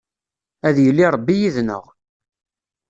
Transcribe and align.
Ad 0.67 0.77
yili 0.83 1.05
Ṛebbi 1.15 1.35
yid-neɣ. 1.41 1.83